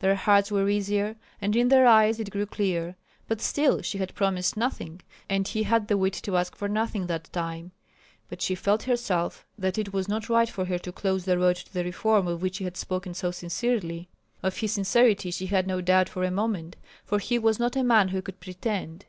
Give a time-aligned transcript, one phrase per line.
[0.00, 2.94] Their hearts were easier, and in their eyes it grew clear.
[3.26, 7.06] But still she had promised nothing, and he had the wit to ask for nothing
[7.06, 7.72] that time.
[8.28, 11.56] But she felt herself that it was not right for her to close the road
[11.56, 14.10] to the reform of which he had spoken so sincerely.
[14.42, 17.82] Of his sincerity she had no doubt for a moment, for he was not a
[17.82, 19.06] man who could pretend.